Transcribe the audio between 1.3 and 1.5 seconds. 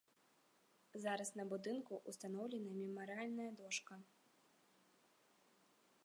на